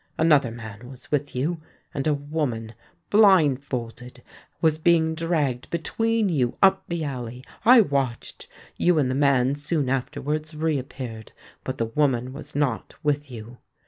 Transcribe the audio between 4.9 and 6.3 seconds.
dragged between